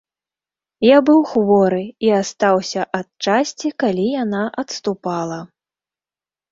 [0.85, 5.39] Я быў хворы і астаўся ад часці, калі яна адступала.